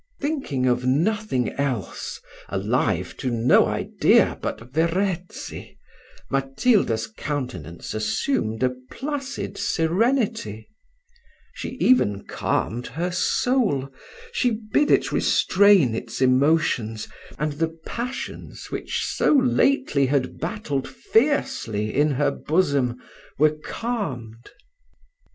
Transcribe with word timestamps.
Thinking 0.19 0.65
of 0.65 0.83
nothing 0.83 1.51
else, 1.59 2.19
alive 2.49 3.15
to 3.17 3.29
no 3.29 3.67
idea 3.67 4.39
but 4.41 4.73
Verezzi, 4.73 5.77
Matilda's 6.27 7.05
countenance 7.05 7.93
assumed 7.93 8.63
a 8.63 8.71
placid 8.89 9.59
serenity 9.59 10.67
she 11.53 11.77
even 11.79 12.25
calmed 12.25 12.87
her 12.87 13.11
soul, 13.11 13.93
she 14.31 14.49
bid 14.73 14.89
it 14.89 15.11
restrain 15.11 15.93
its 15.93 16.19
emotions, 16.19 17.07
and 17.37 17.53
the 17.53 17.77
passions 17.85 18.71
which 18.71 19.05
so 19.05 19.31
lately 19.33 20.07
had 20.07 20.39
battled 20.39 20.87
fiercely 20.89 21.93
in 21.93 22.09
her 22.13 22.31
bosom, 22.31 22.97
were 23.37 23.55
calmed. 23.63 24.49